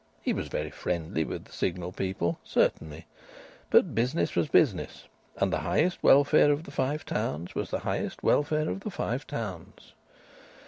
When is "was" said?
0.33-0.47, 4.35-4.47, 7.53-7.69